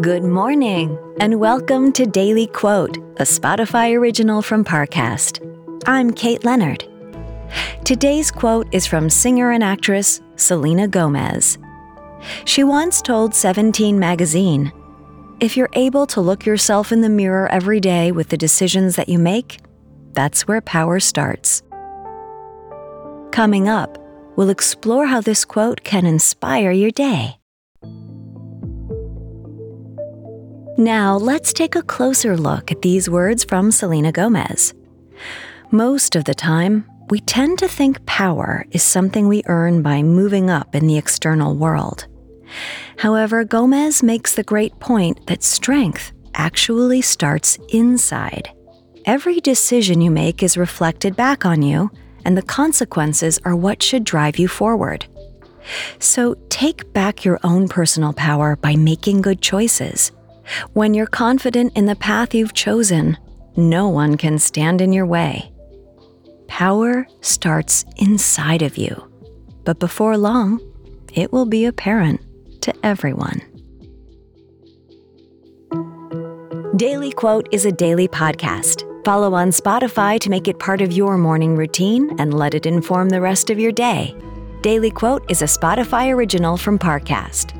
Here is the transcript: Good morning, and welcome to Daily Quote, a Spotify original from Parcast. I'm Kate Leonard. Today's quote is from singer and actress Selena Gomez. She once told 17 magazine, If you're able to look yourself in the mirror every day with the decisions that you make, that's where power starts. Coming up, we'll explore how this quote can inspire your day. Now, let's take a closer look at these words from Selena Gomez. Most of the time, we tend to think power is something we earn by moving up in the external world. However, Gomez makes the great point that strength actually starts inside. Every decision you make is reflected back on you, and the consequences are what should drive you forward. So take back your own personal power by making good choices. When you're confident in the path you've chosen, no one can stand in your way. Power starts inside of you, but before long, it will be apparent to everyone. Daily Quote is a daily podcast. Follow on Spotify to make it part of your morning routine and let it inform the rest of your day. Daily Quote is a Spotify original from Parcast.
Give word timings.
Good 0.00 0.24
morning, 0.24 0.96
and 1.20 1.38
welcome 1.40 1.92
to 1.92 2.06
Daily 2.06 2.46
Quote, 2.46 2.96
a 3.18 3.24
Spotify 3.24 3.94
original 3.94 4.40
from 4.40 4.64
Parcast. 4.64 5.44
I'm 5.86 6.10
Kate 6.10 6.42
Leonard. 6.42 6.88
Today's 7.84 8.30
quote 8.30 8.66
is 8.72 8.86
from 8.86 9.10
singer 9.10 9.50
and 9.50 9.62
actress 9.62 10.22
Selena 10.36 10.88
Gomez. 10.88 11.58
She 12.46 12.64
once 12.64 13.02
told 13.02 13.34
17 13.34 13.98
magazine, 13.98 14.72
If 15.38 15.54
you're 15.54 15.68
able 15.74 16.06
to 16.06 16.22
look 16.22 16.46
yourself 16.46 16.92
in 16.92 17.02
the 17.02 17.10
mirror 17.10 17.46
every 17.48 17.80
day 17.80 18.10
with 18.10 18.30
the 18.30 18.38
decisions 18.38 18.96
that 18.96 19.10
you 19.10 19.18
make, 19.18 19.58
that's 20.12 20.48
where 20.48 20.62
power 20.62 20.98
starts. 20.98 21.62
Coming 23.32 23.68
up, 23.68 23.98
we'll 24.36 24.48
explore 24.48 25.04
how 25.04 25.20
this 25.20 25.44
quote 25.44 25.84
can 25.84 26.06
inspire 26.06 26.70
your 26.70 26.90
day. 26.90 27.39
Now, 30.80 31.18
let's 31.18 31.52
take 31.52 31.76
a 31.76 31.82
closer 31.82 32.38
look 32.38 32.72
at 32.72 32.80
these 32.80 33.10
words 33.10 33.44
from 33.44 33.70
Selena 33.70 34.12
Gomez. 34.12 34.72
Most 35.70 36.16
of 36.16 36.24
the 36.24 36.32
time, 36.32 36.86
we 37.10 37.20
tend 37.20 37.58
to 37.58 37.68
think 37.68 38.06
power 38.06 38.64
is 38.70 38.82
something 38.82 39.28
we 39.28 39.42
earn 39.44 39.82
by 39.82 40.02
moving 40.02 40.48
up 40.48 40.74
in 40.74 40.86
the 40.86 40.96
external 40.96 41.54
world. 41.54 42.06
However, 42.96 43.44
Gomez 43.44 44.02
makes 44.02 44.34
the 44.34 44.42
great 44.42 44.72
point 44.80 45.26
that 45.26 45.42
strength 45.42 46.12
actually 46.32 47.02
starts 47.02 47.58
inside. 47.68 48.50
Every 49.04 49.38
decision 49.38 50.00
you 50.00 50.10
make 50.10 50.42
is 50.42 50.56
reflected 50.56 51.14
back 51.14 51.44
on 51.44 51.60
you, 51.60 51.90
and 52.24 52.38
the 52.38 52.52
consequences 52.60 53.38
are 53.44 53.54
what 53.54 53.82
should 53.82 54.04
drive 54.04 54.38
you 54.38 54.48
forward. 54.48 55.04
So 55.98 56.36
take 56.48 56.90
back 56.94 57.22
your 57.22 57.38
own 57.44 57.68
personal 57.68 58.14
power 58.14 58.56
by 58.56 58.76
making 58.76 59.20
good 59.20 59.42
choices. 59.42 60.10
When 60.72 60.94
you're 60.94 61.06
confident 61.06 61.76
in 61.76 61.86
the 61.86 61.96
path 61.96 62.34
you've 62.34 62.54
chosen, 62.54 63.18
no 63.56 63.88
one 63.88 64.16
can 64.16 64.38
stand 64.38 64.80
in 64.80 64.92
your 64.92 65.06
way. 65.06 65.52
Power 66.48 67.06
starts 67.20 67.84
inside 67.96 68.62
of 68.62 68.76
you, 68.76 69.10
but 69.64 69.78
before 69.78 70.16
long, 70.16 70.60
it 71.14 71.32
will 71.32 71.46
be 71.46 71.64
apparent 71.64 72.20
to 72.62 72.74
everyone. 72.84 73.40
Daily 76.76 77.12
Quote 77.12 77.48
is 77.52 77.66
a 77.66 77.72
daily 77.72 78.08
podcast. 78.08 78.86
Follow 79.04 79.34
on 79.34 79.50
Spotify 79.50 80.18
to 80.20 80.30
make 80.30 80.48
it 80.48 80.58
part 80.58 80.80
of 80.80 80.92
your 80.92 81.18
morning 81.18 81.56
routine 81.56 82.14
and 82.18 82.32
let 82.32 82.54
it 82.54 82.66
inform 82.66 83.08
the 83.08 83.20
rest 83.20 83.50
of 83.50 83.58
your 83.58 83.72
day. 83.72 84.14
Daily 84.62 84.90
Quote 84.90 85.28
is 85.30 85.42
a 85.42 85.46
Spotify 85.46 86.14
original 86.14 86.56
from 86.56 86.78
Parcast. 86.78 87.59